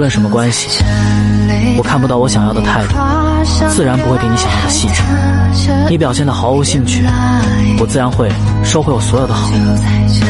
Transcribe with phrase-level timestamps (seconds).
[0.00, 0.82] 无论什么关系，
[1.76, 2.96] 我看不到我想要的态度，
[3.68, 5.02] 自然不会给你想要的细致。
[5.90, 7.04] 你表现的毫无兴趣，
[7.78, 8.32] 我自然会
[8.64, 10.29] 收回我所有的好意。